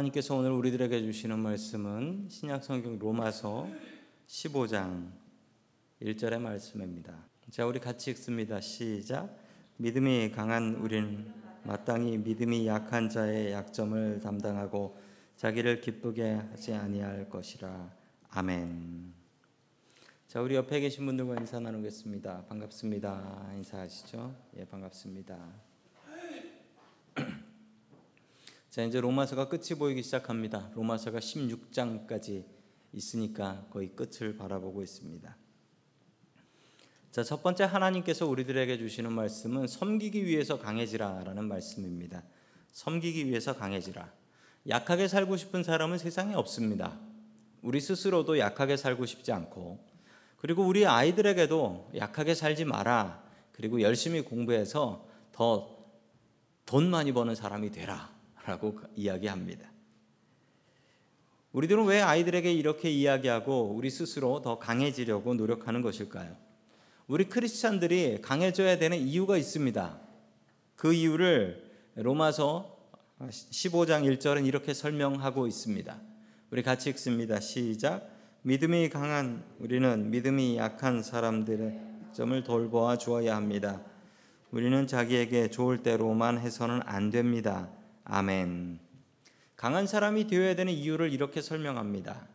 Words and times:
하나님께서 0.00 0.36
오늘 0.36 0.52
우리들에게 0.52 1.02
주시는 1.02 1.38
말씀은 1.38 2.28
신약 2.30 2.64
성경 2.64 2.98
로마서 2.98 3.68
15장 4.26 5.10
1절의 6.00 6.40
말씀입니다. 6.40 7.14
자, 7.50 7.66
우리 7.66 7.80
같이 7.80 8.10
읽습니다. 8.12 8.60
시작. 8.60 9.36
믿음이 9.76 10.30
강한 10.30 10.76
우리는 10.76 11.32
마땅히 11.64 12.16
믿음이 12.18 12.66
약한 12.66 13.08
자의 13.08 13.52
약점을 13.52 14.20
담당하고 14.20 14.96
자기를 15.36 15.80
기쁘게 15.80 16.32
하지 16.32 16.72
아니할 16.72 17.28
것이라. 17.28 17.92
아멘. 18.30 19.12
자, 20.28 20.40
우리 20.40 20.54
옆에 20.54 20.80
계신 20.80 21.04
분들과 21.06 21.36
인사 21.36 21.60
나누겠습니다. 21.60 22.46
반갑습니다. 22.46 23.52
인사하시죠? 23.56 24.34
예, 24.56 24.64
반갑습니다. 24.64 25.36
자, 28.70 28.82
이제 28.84 29.00
로마서가 29.00 29.48
끝이 29.48 29.78
보이기 29.78 30.02
시작합니다. 30.02 30.70
로마서가 30.74 31.18
16장까지 31.18 32.44
있으니까 32.92 33.66
거의 33.70 33.90
끝을 33.96 34.36
바라보고 34.36 34.82
있습니다. 34.82 35.36
자, 37.10 37.24
첫 37.24 37.42
번째 37.42 37.64
하나님께서 37.64 38.26
우리들에게 38.26 38.78
주시는 38.78 39.12
말씀은 39.12 39.66
섬기기 39.66 40.24
위해서 40.24 40.58
강해지라라는 40.58 41.44
말씀입니다. 41.46 42.22
섬기기 42.72 43.26
위해서 43.26 43.56
강해지라. 43.56 44.12
약하게 44.68 45.08
살고 45.08 45.36
싶은 45.36 45.64
사람은 45.64 45.98
세상에 45.98 46.34
없습니다. 46.34 46.98
우리 47.62 47.80
스스로도 47.80 48.38
약하게 48.38 48.76
살고 48.76 49.04
싶지 49.06 49.32
않고 49.32 49.84
그리고 50.36 50.64
우리 50.64 50.86
아이들에게도 50.86 51.90
약하게 51.96 52.34
살지 52.34 52.64
마라. 52.64 53.22
그리고 53.52 53.80
열심히 53.82 54.20
공부해서 54.22 55.06
더 55.32 55.80
돈 56.70 56.88
많이 56.88 57.10
버는 57.10 57.34
사람이 57.34 57.72
되라. 57.72 58.19
라고 58.46 58.78
이야기합니다. 58.96 59.70
우리들은 61.52 61.84
왜 61.86 62.00
아이들에게 62.00 62.52
이렇게 62.52 62.90
이야기하고 62.90 63.72
우리 63.74 63.90
스스로 63.90 64.40
더 64.40 64.58
강해지려고 64.58 65.34
노력하는 65.34 65.82
것일까요? 65.82 66.36
우리 67.08 67.28
크리스찬들이 67.28 68.20
강해져야 68.22 68.78
되는 68.78 68.96
이유가 68.96 69.36
있습니다. 69.36 69.98
그 70.76 70.92
이유를 70.92 71.70
로마서 71.96 72.78
15장 73.20 74.04
1절은 74.04 74.46
이렇게 74.46 74.72
설명하고 74.72 75.48
있습니다. 75.48 76.00
우리 76.50 76.62
같이 76.62 76.88
읽습니다. 76.90 77.40
시작. 77.40 78.08
믿음이 78.42 78.88
강한 78.88 79.44
우리는 79.58 80.10
믿음이 80.10 80.56
약한 80.56 81.02
사람들의 81.02 81.80
점을 82.12 82.42
돌보아 82.42 82.96
주어야 82.96 83.36
합니다. 83.36 83.82
우리는 84.50 84.86
자기에게 84.86 85.50
좋을 85.50 85.82
대로만 85.82 86.38
해서는 86.38 86.80
안 86.86 87.10
됩니다. 87.10 87.68
아멘. 88.12 88.80
강한 89.54 89.86
사람이 89.86 90.26
되어야 90.26 90.56
되는 90.56 90.72
이유를 90.72 91.12
이렇게 91.12 91.40
설명합니다. 91.40 92.26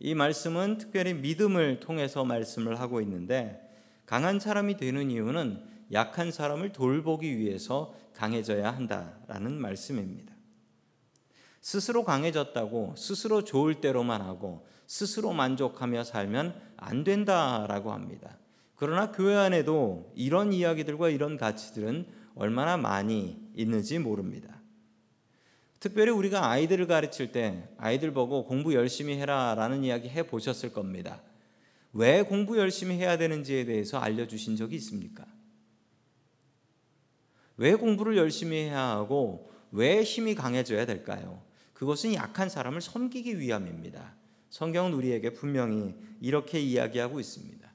이 0.00 0.12
말씀은 0.12 0.78
특별히 0.78 1.14
믿음을 1.14 1.78
통해서 1.78 2.24
말씀을 2.24 2.80
하고 2.80 3.00
있는데 3.00 3.60
강한 4.06 4.40
사람이 4.40 4.76
되는 4.76 5.12
이유는 5.12 5.62
약한 5.92 6.32
사람을 6.32 6.72
돌보기 6.72 7.38
위해서 7.38 7.94
강해져야 8.12 8.72
한다라는 8.72 9.52
말씀입니다. 9.60 10.34
스스로 11.60 12.02
강해졌다고 12.02 12.96
스스로 12.98 13.44
좋을 13.44 13.80
대로만 13.80 14.20
하고 14.20 14.66
스스로 14.88 15.32
만족하며 15.32 16.02
살면 16.02 16.60
안 16.76 17.04
된다라고 17.04 17.92
합니다. 17.92 18.36
그러나 18.74 19.12
교회 19.12 19.36
안에도 19.36 20.10
이런 20.16 20.52
이야기들과 20.52 21.08
이런 21.10 21.36
가치들은 21.36 22.08
얼마나 22.34 22.76
많이 22.76 23.40
있는지 23.54 24.00
모릅니다. 24.00 24.63
특별히 25.84 26.12
우리가 26.12 26.48
아이들을 26.48 26.86
가르칠 26.86 27.30
때 27.30 27.68
아이들 27.76 28.14
보고 28.14 28.46
공부 28.46 28.72
열심히 28.72 29.18
해라라는 29.18 29.84
이야기 29.84 30.08
해 30.08 30.22
보셨을 30.22 30.72
겁니다. 30.72 31.20
왜 31.92 32.22
공부 32.22 32.56
열심히 32.56 32.96
해야 32.96 33.18
되는지에 33.18 33.66
대해서 33.66 33.98
알려 33.98 34.26
주신 34.26 34.56
적이 34.56 34.76
있습니까? 34.76 35.26
왜 37.58 37.74
공부를 37.74 38.16
열심히 38.16 38.62
해야 38.62 38.80
하고 38.80 39.52
왜 39.72 40.02
힘이 40.02 40.34
강해져야 40.34 40.86
될까요? 40.86 41.42
그것은 41.74 42.14
약한 42.14 42.48
사람을 42.48 42.80
섬기기 42.80 43.38
위함입니다. 43.38 44.14
성경은 44.48 44.94
우리에게 44.94 45.34
분명히 45.34 45.94
이렇게 46.18 46.60
이야기하고 46.60 47.20
있습니다. 47.20 47.70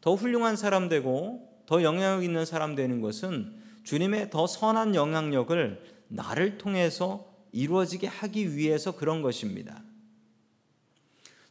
더 0.00 0.14
훌륭한 0.14 0.56
사람 0.56 0.88
되고 0.88 1.46
더 1.66 1.82
영향력 1.82 2.24
있는 2.24 2.46
사람 2.46 2.74
되는 2.74 3.02
것은 3.02 3.54
주님의 3.84 4.30
더 4.30 4.46
선한 4.46 4.94
영향력을 4.94 6.00
나를 6.08 6.56
통해서 6.56 7.29
이루어지게 7.52 8.06
하기 8.06 8.56
위해서 8.56 8.92
그런 8.92 9.22
것입니다. 9.22 9.82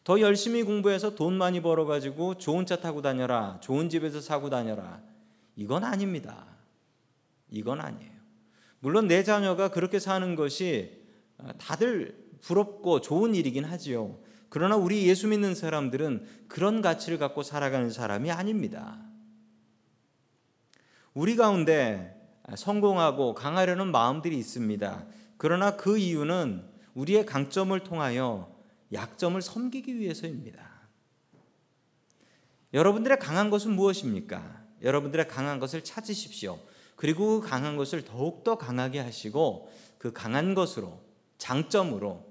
더 0.03 0.19
열심히 0.21 0.63
공부해서 0.63 1.15
돈 1.15 1.37
많이 1.37 1.61
벌어가지고 1.61 2.37
좋은 2.37 2.65
차 2.65 2.77
타고 2.77 3.01
다녀라, 3.01 3.59
좋은 3.61 3.89
집에서 3.89 4.21
사고 4.21 4.49
다녀라. 4.49 5.01
이건 5.55 5.83
아닙니다. 5.83 6.45
이건 7.51 7.81
아니에요. 7.81 8.11
물론 8.79 9.07
내 9.07 9.23
자녀가 9.23 9.69
그렇게 9.69 9.99
사는 9.99 10.35
것이 10.35 11.03
다들 11.57 12.29
부럽고 12.41 13.01
좋은 13.01 13.35
일이긴 13.35 13.65
하지요. 13.65 14.17
그러나 14.47 14.75
우리 14.75 15.07
예수 15.07 15.27
믿는 15.27 15.53
사람들은 15.53 16.25
그런 16.47 16.81
가치를 16.81 17.19
갖고 17.19 17.43
살아가는 17.43 17.89
사람이 17.89 18.31
아닙니다. 18.31 18.99
우리 21.13 21.35
가운데 21.35 22.15
성공하고 22.55 23.35
강하려는 23.35 23.91
마음들이 23.91 24.37
있습니다. 24.37 25.05
그러나 25.39 25.77
그 25.77 25.97
이유는 25.97 26.65
우리의 26.95 27.25
강점을 27.25 27.79
통하여 27.79 28.53
약점을 28.91 29.41
섬기기 29.41 29.97
위해서입니다. 29.97 30.69
여러분들의 32.73 33.17
강한 33.19 33.49
것은 33.49 33.71
무엇입니까? 33.71 34.65
여러분들의 34.81 35.29
강한 35.29 35.59
것을 35.59 35.81
찾으십시오. 35.85 36.59
그리고 36.97 37.39
그 37.39 37.47
강한 37.47 37.77
것을 37.77 38.03
더욱더 38.03 38.57
강하게 38.57 38.99
하시고 38.99 39.71
그 39.97 40.11
강한 40.11 40.55
것으로 40.55 40.99
장점으로 41.37 42.21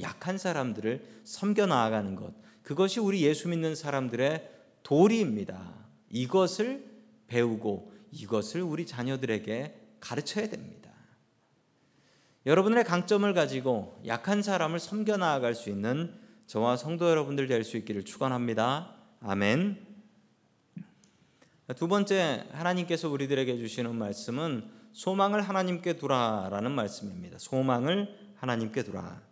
약한 0.00 0.38
사람들을 0.38 1.20
섬겨 1.24 1.66
나아가는 1.66 2.14
것. 2.16 2.32
그것이 2.62 2.98
우리 2.98 3.20
예수 3.24 3.46
믿는 3.48 3.74
사람들의 3.74 4.50
도리입니다. 4.82 5.84
이것을 6.08 6.82
배우고 7.26 7.92
이것을 8.10 8.62
우리 8.62 8.86
자녀들에게 8.86 9.80
가르쳐야 10.00 10.48
됩니다. 10.48 10.83
여러분의 12.46 12.84
강점을 12.84 13.32
가지고 13.32 13.98
약한 14.06 14.42
사람을 14.42 14.78
섬겨 14.78 15.16
나아갈 15.16 15.54
수 15.54 15.70
있는 15.70 16.14
저와 16.46 16.76
성도 16.76 17.08
여러분들 17.08 17.46
될 17.46 17.64
수 17.64 17.78
있기를 17.78 18.04
축원합니다. 18.04 18.94
아멘. 19.20 19.78
두 21.76 21.88
번째 21.88 22.44
하나님께서 22.52 23.08
우리들에게 23.08 23.56
주시는 23.56 23.94
말씀은 23.94 24.68
소망을 24.92 25.40
하나님께 25.40 25.94
두라라는 25.94 26.70
말씀입니다. 26.72 27.38
소망을 27.38 28.14
하나님께 28.36 28.82
두라. 28.82 29.22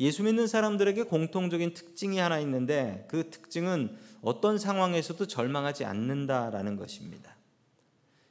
예수 0.00 0.22
믿는 0.22 0.46
사람들에게 0.46 1.02
공통적인 1.02 1.74
특징이 1.74 2.18
하나 2.18 2.40
있는데 2.40 3.06
그 3.10 3.28
특징은 3.28 3.94
어떤 4.22 4.56
상황에서도 4.56 5.26
절망하지 5.26 5.84
않는다라는 5.84 6.76
것입니다. 6.76 7.36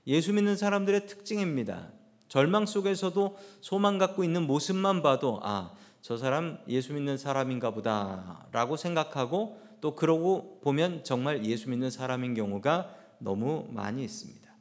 예수 0.07 0.33
믿는 0.33 0.57
사람들의 0.57 1.05
특징입니다. 1.05 1.91
절망 2.33 2.65
속에서도 2.65 3.37
소망 3.61 3.99
갖고 3.99 4.23
있는 4.23 4.47
모습만 4.47 5.03
봐도 5.03 5.39
아, 5.43 5.71
저 6.01 6.17
사람 6.17 6.57
예수 6.67 6.91
믿는 6.93 7.15
사람인가 7.15 7.69
보다라고 7.75 8.75
생각하고 8.75 9.61
또 9.81 9.95
그러고 9.95 10.59
보면 10.63 11.03
정말 11.03 11.45
예수 11.45 11.69
믿는 11.69 11.91
사람인 11.91 12.33
경우가 12.33 12.89
너무 13.19 13.67
많이 13.69 14.03
있습니다. 14.03 14.51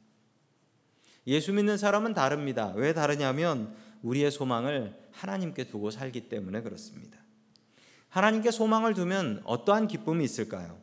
예수 1.25 1.51
믿는 1.51 1.79
사람은 1.79 2.13
다릅니다. 2.13 2.73
왜 2.75 2.93
다르냐면 2.93 3.73
우리의 4.03 4.29
소망을 4.29 4.93
하나님께 5.11 5.63
두고 5.63 5.89
살기 5.89 6.29
때문에 6.29 6.61
그렇습니다. 6.61 7.17
하나님께 8.09 8.51
소망을 8.51 8.93
두면 8.93 9.41
어떠한 9.45 9.87
기쁨이 9.87 10.23
있을까요? 10.23 10.77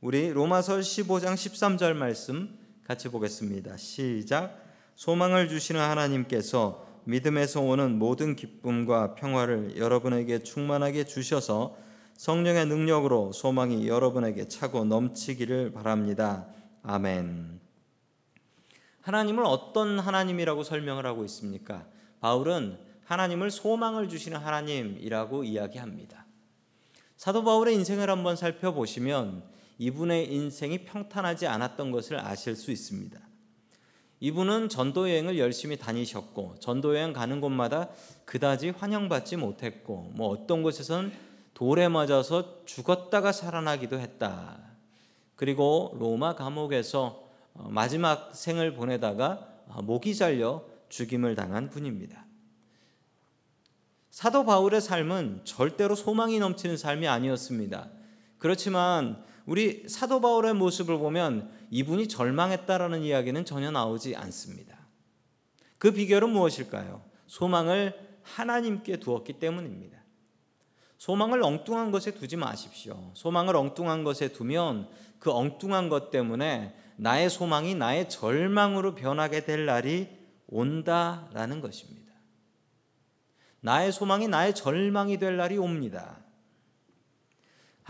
우리 0.00 0.30
로마서 0.30 0.78
15장 0.78 1.34
13절 1.34 1.92
말씀 1.92 2.58
같이 2.86 3.10
보겠습니다. 3.10 3.76
시작. 3.76 4.69
소망을 5.00 5.48
주시는 5.48 5.80
하나님께서 5.80 6.86
믿음에서 7.04 7.62
오는 7.62 7.98
모든 7.98 8.36
기쁨과 8.36 9.14
평화를 9.14 9.78
여러분에게 9.78 10.40
충만하게 10.40 11.04
주셔서 11.04 11.74
성령의 12.18 12.66
능력으로 12.66 13.32
소망이 13.32 13.88
여러분에게 13.88 14.48
차고 14.48 14.84
넘치기를 14.84 15.72
바랍니다. 15.72 16.48
아멘. 16.82 17.60
하나님을 19.00 19.42
어떤 19.46 19.98
하나님이라고 19.98 20.64
설명을 20.64 21.06
하고 21.06 21.24
있습니까? 21.24 21.86
바울은 22.20 22.78
하나님을 23.06 23.50
소망을 23.50 24.10
주시는 24.10 24.36
하나님이라고 24.38 25.44
이야기합니다. 25.44 26.26
사도 27.16 27.42
바울의 27.42 27.74
인생을 27.76 28.10
한번 28.10 28.36
살펴보시면 28.36 29.44
이분의 29.78 30.30
인생이 30.30 30.84
평탄하지 30.84 31.46
않았던 31.46 31.90
것을 31.90 32.20
아실 32.20 32.54
수 32.54 32.70
있습니다. 32.70 33.29
이분은 34.20 34.68
전도 34.68 35.08
여행을 35.08 35.38
열심히 35.38 35.78
다니셨고 35.78 36.56
전도 36.60 36.94
여행 36.94 37.12
가는 37.12 37.40
곳마다 37.40 37.88
그다지 38.26 38.70
환영받지 38.70 39.36
못했고 39.36 40.10
뭐 40.14 40.28
어떤 40.28 40.62
곳에선 40.62 41.12
돌에 41.54 41.88
맞아서 41.88 42.64
죽었다가 42.66 43.32
살아나기도 43.32 43.98
했다. 43.98 44.58
그리고 45.36 45.96
로마 45.98 46.34
감옥에서 46.34 47.28
어, 47.54 47.68
마지막 47.70 48.34
생을 48.34 48.74
보내다가 48.74 49.48
어, 49.66 49.82
목이 49.82 50.14
잘려 50.14 50.64
죽임을 50.90 51.34
당한 51.34 51.70
분입니다. 51.70 52.26
사도 54.10 54.44
바울의 54.44 54.80
삶은 54.80 55.42
절대로 55.44 55.94
소망이 55.94 56.38
넘치는 56.38 56.76
삶이 56.76 57.08
아니었습니다. 57.08 57.88
그렇지만 58.38 59.24
우리 59.46 59.88
사도 59.88 60.20
바울의 60.20 60.54
모습을 60.54 60.98
보면 60.98 61.50
이분이 61.70 62.08
절망했다라는 62.08 63.02
이야기는 63.02 63.44
전혀 63.44 63.70
나오지 63.70 64.16
않습니다. 64.16 64.78
그 65.78 65.92
비결은 65.92 66.30
무엇일까요? 66.30 67.02
소망을 67.26 67.94
하나님께 68.22 68.98
두었기 68.98 69.34
때문입니다. 69.34 69.98
소망을 70.98 71.42
엉뚱한 71.42 71.90
것에 71.90 72.10
두지 72.12 72.36
마십시오. 72.36 73.10
소망을 73.14 73.56
엉뚱한 73.56 74.04
것에 74.04 74.28
두면 74.28 74.88
그 75.18 75.30
엉뚱한 75.30 75.88
것 75.88 76.10
때문에 76.10 76.74
나의 76.96 77.30
소망이 77.30 77.74
나의 77.74 78.10
절망으로 78.10 78.94
변하게 78.94 79.46
될 79.46 79.64
날이 79.64 80.08
온다라는 80.48 81.62
것입니다. 81.62 82.12
나의 83.60 83.92
소망이 83.92 84.28
나의 84.28 84.54
절망이 84.54 85.18
될 85.18 85.36
날이 85.36 85.56
옵니다. 85.56 86.18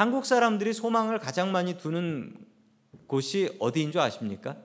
한국 0.00 0.24
사람들이 0.24 0.72
소망을 0.72 1.18
가장 1.18 1.52
많이 1.52 1.76
두는 1.76 2.34
곳이 3.06 3.54
어디인 3.58 3.92
줄 3.92 4.00
아십니까? 4.00 4.56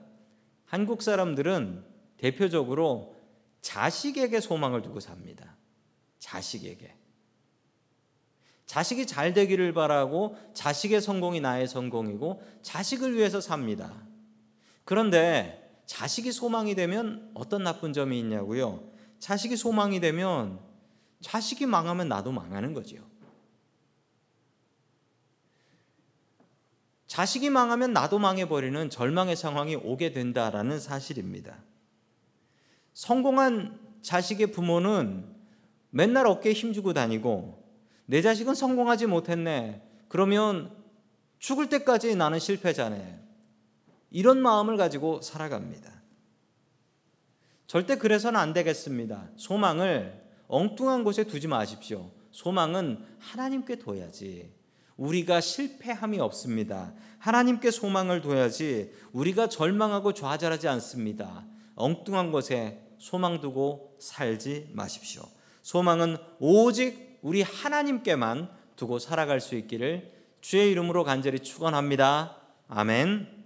한국 0.64 1.02
사람들은 1.02 1.84
대표적으로 2.16 3.14
자식에게 3.60 4.40
소망을 4.40 4.80
두고 4.80 4.98
삽니다. 4.98 5.54
자식에게. 6.20 6.94
자식이 8.64 9.06
잘 9.06 9.34
되기를 9.34 9.74
바라고 9.74 10.38
자식의 10.54 11.02
성공이 11.02 11.42
나의 11.42 11.68
성공이고 11.68 12.42
자식을 12.62 13.14
위해서 13.14 13.38
삽니다. 13.38 13.92
그런데 14.86 15.70
자식이 15.84 16.32
소망이 16.32 16.74
되면 16.74 17.30
어떤 17.34 17.62
나쁜 17.62 17.92
점이 17.92 18.18
있냐고요? 18.20 18.90
자식이 19.18 19.58
소망이 19.58 20.00
되면 20.00 20.60
자식이 21.20 21.66
망하면 21.66 22.08
나도 22.08 22.32
망하는 22.32 22.72
거지요. 22.72 23.15
자식이 27.06 27.50
망하면 27.50 27.92
나도 27.92 28.18
망해버리는 28.18 28.90
절망의 28.90 29.36
상황이 29.36 29.76
오게 29.76 30.12
된다라는 30.12 30.80
사실입니다. 30.80 31.56
성공한 32.94 33.78
자식의 34.02 34.52
부모는 34.52 35.26
맨날 35.90 36.26
어깨에 36.26 36.52
힘주고 36.52 36.92
다니고 36.92 37.64
내 38.06 38.22
자식은 38.22 38.54
성공하지 38.54 39.06
못했네. 39.06 39.82
그러면 40.08 40.74
죽을 41.38 41.68
때까지 41.68 42.16
나는 42.16 42.38
실패자네. 42.38 43.20
이런 44.10 44.40
마음을 44.40 44.76
가지고 44.76 45.20
살아갑니다. 45.20 45.92
절대 47.66 47.96
그래서는 47.96 48.38
안 48.38 48.52
되겠습니다. 48.52 49.28
소망을 49.36 50.24
엉뚱한 50.48 51.04
곳에 51.04 51.24
두지 51.24 51.48
마십시오. 51.48 52.10
소망은 52.30 53.04
하나님께 53.18 53.76
둬야지. 53.76 54.55
우리가 54.96 55.40
실패함이 55.40 56.18
없습니다. 56.20 56.94
하나님께 57.18 57.70
소망을 57.70 58.20
둬야지 58.20 58.92
우리가 59.12 59.48
절망하고 59.48 60.14
좌절하지 60.14 60.68
않습니다. 60.68 61.44
엉뚱한 61.74 62.32
곳에 62.32 62.82
소망 62.98 63.40
두고 63.40 63.96
살지 64.00 64.70
마십시오. 64.72 65.22
소망은 65.62 66.16
오직 66.38 67.18
우리 67.22 67.42
하나님께만 67.42 68.50
두고 68.76 68.98
살아갈 68.98 69.40
수 69.40 69.54
있기를 69.56 70.12
주의 70.40 70.70
이름으로 70.70 71.04
간절히 71.04 71.40
축원합니다. 71.40 72.40
아멘. 72.68 73.36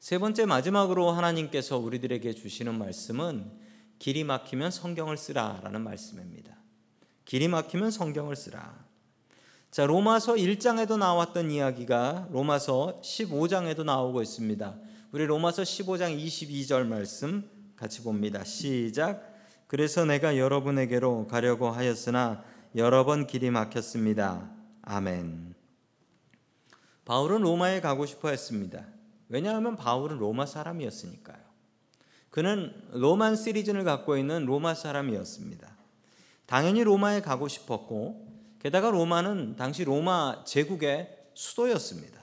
세 0.00 0.18
번째 0.18 0.46
마지막으로 0.46 1.12
하나님께서 1.12 1.78
우리들에게 1.78 2.32
주시는 2.32 2.76
말씀은 2.76 3.52
길이 4.00 4.24
막히면 4.24 4.72
성경을 4.72 5.16
쓰라라는 5.16 5.80
말씀입니다. 5.82 6.56
길이 7.24 7.46
막히면 7.46 7.92
성경을 7.92 8.34
쓰라. 8.34 8.91
자, 9.72 9.86
로마서 9.86 10.34
1장에도 10.34 10.98
나왔던 10.98 11.50
이야기가 11.50 12.28
로마서 12.30 13.00
15장에도 13.02 13.84
나오고 13.84 14.20
있습니다. 14.20 14.74
우리 15.12 15.24
로마서 15.24 15.62
15장 15.62 16.14
22절 16.14 16.86
말씀 16.86 17.48
같이 17.74 18.02
봅니다. 18.02 18.44
시작. 18.44 19.34
그래서 19.68 20.04
내가 20.04 20.36
여러분에게로 20.36 21.26
가려고 21.26 21.70
하였으나 21.70 22.44
여러 22.76 23.06
번 23.06 23.26
길이 23.26 23.50
막혔습니다. 23.50 24.50
아멘. 24.82 25.54
바울은 27.06 27.40
로마에 27.40 27.80
가고 27.80 28.04
싶어 28.04 28.28
했습니다. 28.28 28.84
왜냐하면 29.30 29.78
바울은 29.78 30.18
로마 30.18 30.44
사람이었으니까요. 30.44 31.40
그는 32.28 32.74
로만 32.90 33.36
시리즌을 33.36 33.84
갖고 33.84 34.18
있는 34.18 34.44
로마 34.44 34.74
사람이었습니다. 34.74 35.66
당연히 36.44 36.84
로마에 36.84 37.22
가고 37.22 37.48
싶었고 37.48 38.32
게다가 38.62 38.90
로마는 38.90 39.56
당시 39.56 39.82
로마 39.82 40.44
제국의 40.44 41.18
수도였습니다. 41.34 42.22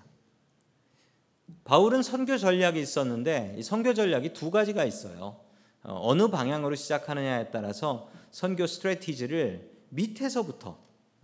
바울은 1.65 2.01
선교 2.01 2.37
전략이 2.37 2.79
있었는데 2.79 3.55
이 3.57 3.63
선교 3.63 3.93
전략이 3.93 4.31
두 4.31 4.49
가지가 4.49 4.85
있어요. 4.85 5.41
어, 5.83 5.99
어느 6.01 6.29
방향으로 6.29 6.75
시작하느냐에 6.75 7.51
따라서 7.51 8.09
선교 8.31 8.67
스트레티지를 8.67 9.69
밑에서부터 9.89 10.79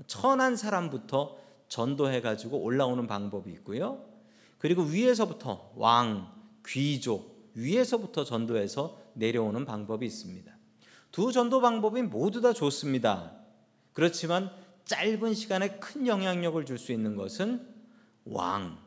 천한 0.06 0.58
사람부터 0.58 1.38
전도해 1.70 2.20
가지고 2.20 2.58
올라오는 2.58 3.08
방법이 3.08 3.50
있고요. 3.52 4.04
그리고 4.58 4.82
위에서부터 4.82 5.72
왕, 5.78 6.30
귀족 6.68 7.52
위에서부터 7.54 8.26
전도해서 8.26 9.00
내려오는 9.14 9.64
방법이 9.64 10.06
있습니다. 10.06 10.52
두 11.14 11.32
전도 11.32 11.62
방법이 11.62 12.02
모두 12.02 12.42
다 12.42 12.52
좋습니다. 12.52 13.32
그렇지만 13.94 14.52
짧은 14.86 15.34
시간에 15.34 15.78
큰 15.80 16.08
영향력을 16.08 16.64
줄 16.66 16.78
수 16.78 16.92
있는 16.92 17.16
것은 17.16 17.68
왕, 18.26 18.78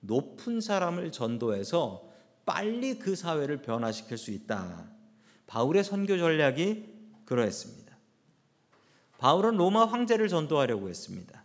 높은 0.00 0.60
사람을 0.60 1.12
전도해서 1.12 2.08
빨리 2.44 2.98
그 2.98 3.16
사회를 3.16 3.62
변화시킬 3.62 4.18
수 4.18 4.30
있다. 4.30 4.88
바울의 5.46 5.84
선교 5.84 6.16
전략이 6.16 6.94
그러했습니다. 7.24 7.96
바울은 9.18 9.56
로마 9.56 9.84
황제를 9.86 10.28
전도하려고 10.28 10.88
했습니다. 10.88 11.44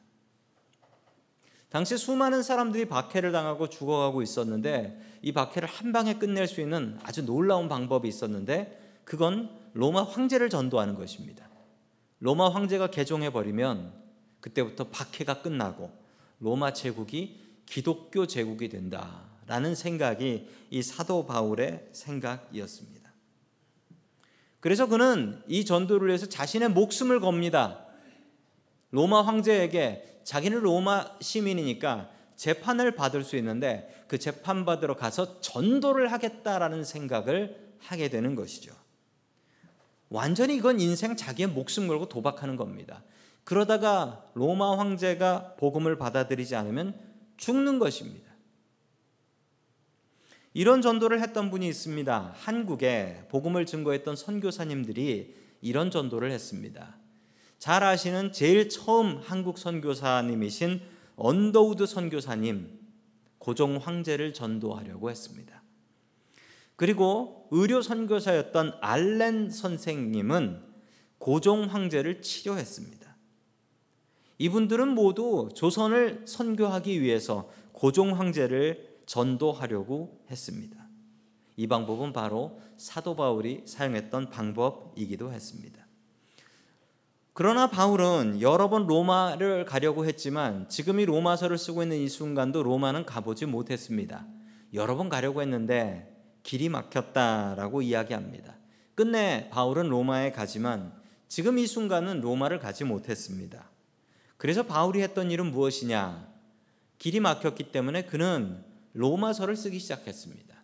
당시 1.69 1.97
수많은 1.97 2.43
사람들이 2.43 2.86
박해를 2.86 3.31
당하고 3.31 3.69
죽어가고 3.69 4.21
있었는데 4.21 5.19
이 5.21 5.31
박해를 5.31 5.69
한 5.69 5.93
방에 5.93 6.15
끝낼 6.15 6.47
수 6.47 6.59
있는 6.59 7.00
아주 7.03 7.25
놀라운 7.25 7.69
방법이 7.69 8.07
있었는데 8.07 9.00
그건 9.05 9.50
로마 9.74 10.03
황제를 10.03 10.50
전도하는 10.50 10.95
것입니다. 10.95 11.50
로마 12.21 12.49
황제가 12.49 12.87
개종해 12.91 13.31
버리면 13.31 13.93
그때부터 14.39 14.85
박해가 14.85 15.41
끝나고 15.41 15.91
로마 16.39 16.71
제국이 16.71 17.39
기독교 17.65 18.27
제국이 18.27 18.69
된다라는 18.69 19.75
생각이 19.75 20.47
이 20.69 20.81
사도 20.83 21.25
바울의 21.25 21.89
생각이었습니다. 21.91 23.11
그래서 24.59 24.85
그는 24.87 25.41
이 25.47 25.65
전도를 25.65 26.09
위해서 26.09 26.27
자신의 26.27 26.69
목숨을 26.69 27.19
겁니다. 27.19 27.87
로마 28.91 29.23
황제에게 29.23 30.21
자기는 30.23 30.59
로마 30.59 31.17
시민이니까 31.19 32.11
재판을 32.35 32.95
받을 32.95 33.23
수 33.23 33.35
있는데 33.37 34.05
그 34.07 34.19
재판 34.19 34.65
받으러 34.65 34.95
가서 34.95 35.41
전도를 35.41 36.11
하겠다라는 36.11 36.83
생각을 36.83 37.73
하게 37.79 38.09
되는 38.09 38.35
것이죠. 38.35 38.73
완전히 40.12 40.58
이건 40.58 40.82
인생 40.82 41.15
자기의 41.15 41.48
목숨 41.48 41.88
걸고 41.88 42.10
도박하는 42.10 42.58
겁니다. 42.58 43.01
그러다가 43.46 44.30
로마 44.34 44.77
황제가 44.77 45.56
복음을 45.56 45.98
받아들이지 45.98 46.53
않으면 46.56 47.00
죽는 47.38 47.80
것입니다. 47.80 48.30
이런 50.53 50.82
전도를 50.82 51.22
했던 51.22 51.50
분이 51.50 51.65
있습니다. 51.65 52.34
한국에 52.36 53.25
복음을 53.30 53.65
증거했던 53.65 54.18
선교사님들이 54.18 55.34
이런 55.62 55.89
전도를 55.89 56.30
했습니다. 56.30 56.98
잘 57.58 57.82
아시는 57.84 58.34
제일 58.34 58.68
처음 58.68 59.18
한국 59.18 59.58
선교사님이신 59.58 60.82
언더우드 61.15 61.86
선교사님 61.86 62.80
고종 63.38 63.77
황제를 63.77 64.34
전도하려고 64.34 65.10
했습니다. 65.10 65.61
그리고 66.81 67.47
의료 67.51 67.83
선교사였던 67.83 68.79
알렌 68.81 69.51
선생님은 69.51 70.63
고종 71.19 71.65
황제를 71.65 72.23
치료했습니다. 72.23 73.17
이분들은 74.39 74.88
모두 74.88 75.50
조선을 75.53 76.23
선교하기 76.25 77.00
위해서 77.00 77.51
고종 77.73 78.19
황제를 78.19 78.97
전도하려고 79.05 80.23
했습니다. 80.31 80.75
이 81.55 81.67
방법은 81.67 82.13
바로 82.13 82.59
사도 82.77 83.15
바울이 83.15 83.61
사용했던 83.65 84.31
방법이기도 84.31 85.31
했습니다. 85.31 85.85
그러나 87.33 87.69
바울은 87.69 88.41
여러 88.41 88.71
번 88.71 88.88
로마를 88.88 89.65
가려고 89.65 90.07
했지만 90.07 90.67
지금 90.67 91.00
이 91.00 91.05
로마서를 91.05 91.59
쓰고 91.59 91.83
있는 91.83 91.97
이 91.97 92.09
순간도 92.09 92.63
로마는 92.63 93.05
가보지 93.05 93.45
못했습니다. 93.45 94.25
여러 94.73 94.95
번 94.95 95.09
가려고 95.09 95.43
했는데 95.43 96.11
길이 96.43 96.69
막혔다라고 96.69 97.81
이야기합니다. 97.81 98.55
끝내 98.95 99.50
바울은 99.50 99.89
로마에 99.89 100.31
가지만 100.31 100.93
지금 101.27 101.57
이 101.57 101.65
순간은 101.65 102.21
로마를 102.21 102.60
가지 102.60 102.83
못했습니다. 102.83 103.69
그래서 104.38 104.63
바울이 104.63 105.01
했던 105.01 105.31
일은 105.31 105.51
무엇이냐? 105.51 106.27
길이 106.98 107.19
막혔기 107.19 107.71
때문에 107.71 108.05
그는 108.05 108.63
로마서를 108.93 109.55
쓰기 109.55 109.79
시작했습니다. 109.79 110.55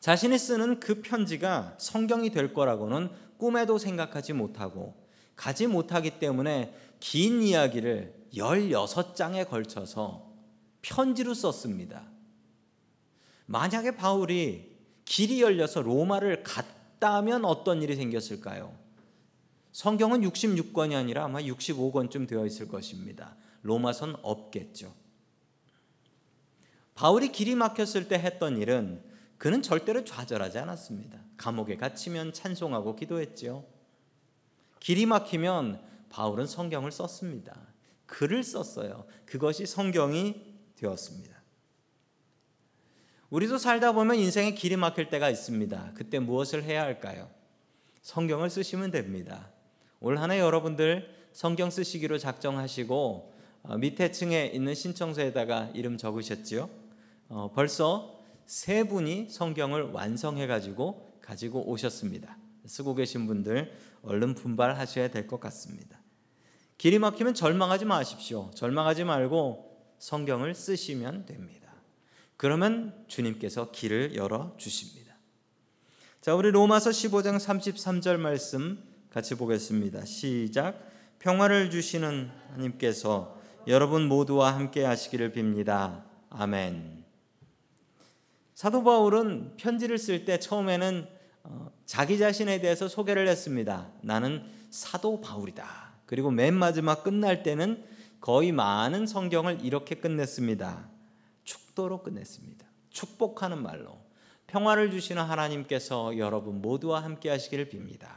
자신이 0.00 0.38
쓰는 0.38 0.80
그 0.80 1.02
편지가 1.02 1.76
성경이 1.78 2.30
될 2.30 2.52
거라고는 2.52 3.10
꿈에도 3.38 3.78
생각하지 3.78 4.32
못하고 4.32 4.94
가지 5.36 5.66
못하기 5.66 6.18
때문에 6.18 6.74
긴 7.00 7.42
이야기를 7.42 8.14
16장에 8.34 9.48
걸쳐서 9.48 10.30
편지로 10.82 11.34
썼습니다. 11.34 12.04
만약에 13.50 13.96
바울이 13.96 14.76
길이 15.04 15.42
열려서 15.42 15.82
로마를 15.82 16.44
갔다면 16.44 17.44
어떤 17.44 17.82
일이 17.82 17.96
생겼을까요? 17.96 18.72
성경은 19.72 20.20
66권이 20.20 20.94
아니라 20.94 21.24
아마 21.24 21.40
65권쯤 21.40 22.28
되어 22.28 22.46
있을 22.46 22.68
것입니다. 22.68 23.34
로마선 23.62 24.14
없겠죠. 24.22 24.94
바울이 26.94 27.32
길이 27.32 27.56
막혔을 27.56 28.06
때 28.06 28.20
했던 28.20 28.56
일은 28.56 29.02
그는 29.36 29.62
절대로 29.62 30.04
좌절하지 30.04 30.58
않았습니다. 30.58 31.18
감옥에 31.36 31.76
갇히면 31.76 32.32
찬송하고 32.32 32.94
기도했죠. 32.94 33.66
길이 34.78 35.06
막히면 35.06 35.82
바울은 36.08 36.46
성경을 36.46 36.92
썼습니다. 36.92 37.58
글을 38.06 38.44
썼어요. 38.44 39.06
그것이 39.26 39.66
성경이 39.66 40.40
되었습니다. 40.76 41.39
우리도 43.30 43.58
살다 43.58 43.92
보면 43.92 44.16
인생에 44.16 44.54
길이 44.54 44.76
막힐 44.76 45.08
때가 45.08 45.30
있습니다. 45.30 45.92
그때 45.94 46.18
무엇을 46.18 46.64
해야 46.64 46.82
할까요? 46.82 47.28
성경을 48.02 48.50
쓰시면 48.50 48.90
됩니다. 48.90 49.50
올 50.00 50.18
한 50.18 50.30
해 50.30 50.40
여러분들 50.40 51.08
성경 51.32 51.70
쓰시기로 51.70 52.18
작정하시고 52.18 53.32
어, 53.62 53.76
밑에 53.76 54.10
층에 54.10 54.46
있는 54.46 54.74
신청서에다가 54.74 55.70
이름 55.74 55.96
적으셨지요? 55.98 56.68
어, 57.28 57.52
벌써 57.54 58.18
세 58.46 58.82
분이 58.84 59.28
성경을 59.30 59.90
완성해 59.92 60.46
가지고 60.46 61.06
가지고 61.20 61.68
오셨습니다. 61.70 62.36
쓰고 62.66 62.94
계신 62.94 63.26
분들 63.26 63.72
얼른 64.02 64.34
분발하셔야 64.34 65.08
될 65.08 65.26
것 65.28 65.38
같습니다. 65.40 66.00
길이 66.78 66.98
막히면 66.98 67.34
절망하지 67.34 67.84
마십시오. 67.84 68.50
절망하지 68.54 69.04
말고 69.04 69.70
성경을 69.98 70.54
쓰시면 70.54 71.26
됩니다. 71.26 71.69
그러면 72.40 72.94
주님께서 73.06 73.70
길을 73.70 74.16
열어 74.16 74.54
주십니다. 74.56 75.14
자, 76.22 76.34
우리 76.34 76.50
로마서 76.50 76.88
15장 76.88 77.36
33절 77.36 78.16
말씀 78.16 78.82
같이 79.10 79.34
보겠습니다. 79.34 80.06
시작. 80.06 80.82
평화를 81.18 81.70
주시는 81.70 82.30
하나님께서 82.48 83.38
여러분 83.66 84.08
모두와 84.08 84.54
함께 84.54 84.86
하시기를 84.86 85.32
빕니다. 85.32 86.02
아멘. 86.30 87.04
사도 88.54 88.84
바울은 88.84 89.58
편지를 89.58 89.98
쓸 89.98 90.24
때 90.24 90.38
처음에는 90.38 91.06
어, 91.42 91.70
자기 91.84 92.16
자신에 92.18 92.62
대해서 92.62 92.88
소개를 92.88 93.28
했습니다. 93.28 93.92
나는 94.00 94.46
사도 94.70 95.20
바울이다. 95.20 95.92
그리고 96.06 96.30
맨 96.30 96.54
마지막 96.54 97.04
끝날 97.04 97.42
때는 97.42 97.84
거의 98.18 98.50
많은 98.50 99.06
성경을 99.06 99.62
이렇게 99.62 99.96
끝냈습니다. 99.96 100.89
축도로 101.50 102.02
끝냈습니다. 102.02 102.64
축복하는 102.90 103.60
말로 103.62 103.98
평화를 104.46 104.90
주시는 104.90 105.22
하나님께서 105.22 106.16
여러분 106.18 106.60
모두와 106.60 107.02
함께 107.02 107.28
하시기를 107.28 107.68
빕니다. 107.68 108.08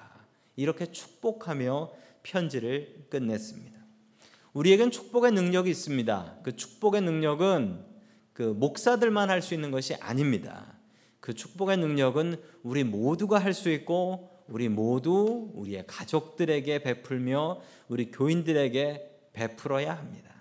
이렇게 0.55 0.91
축복하며 0.91 1.91
편지를 2.21 3.07
끝냈습니다. 3.09 3.79
우리에겐 4.53 4.91
축복의 4.91 5.31
능력이 5.31 5.69
있습니다. 5.69 6.37
그 6.43 6.55
축복의 6.55 7.01
능력은 7.01 7.85
그 8.33 8.43
목사들만 8.43 9.29
할 9.29 9.41
수 9.41 9.55
있는 9.55 9.71
것이 9.71 9.95
아닙니다. 9.95 10.77
그 11.19 11.33
축복의 11.33 11.77
능력은 11.77 12.39
우리 12.61 12.83
모두가 12.83 13.39
할 13.39 13.53
수 13.53 13.69
있고 13.69 14.29
우리 14.47 14.69
모두 14.69 15.49
우리의 15.55 15.85
가족들에게 15.87 16.83
베풀며 16.83 17.61
우리 17.87 18.11
교인들에게 18.11 19.29
베풀어야 19.33 19.95
합니다. 19.95 20.31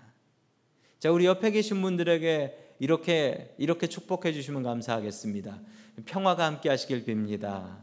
자, 0.99 1.11
우리 1.11 1.25
옆에 1.25 1.51
계신 1.51 1.81
분들에게 1.83 2.62
이렇게 2.83 3.55
이렇게 3.59 3.87
축복해 3.87 4.33
주시면 4.33 4.65
감사하겠습니다. 4.65 5.61
평화가 6.05 6.47
함께 6.47 6.69
하시길 6.69 7.05
빕니다. 7.05 7.77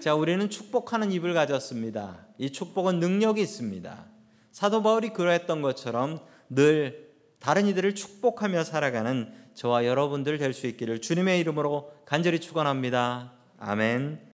자, 0.00 0.16
우리는 0.16 0.50
축복하는 0.50 1.12
입을 1.12 1.34
가졌습니다. 1.34 2.26
이 2.38 2.50
축복은 2.50 2.98
능력이 2.98 3.40
있습니다. 3.40 4.06
사도 4.50 4.82
바울이 4.82 5.10
그러했던 5.10 5.62
것처럼 5.62 6.18
늘 6.50 7.12
다른 7.38 7.68
이들을 7.68 7.94
축복하며 7.94 8.64
살아가는 8.64 9.32
저와 9.54 9.86
여러분들 9.86 10.38
될 10.38 10.52
수 10.52 10.66
있기를 10.66 11.00
주님의 11.00 11.38
이름으로 11.38 11.92
간절히 12.06 12.40
축원합니다. 12.40 13.34
아멘. 13.60 14.32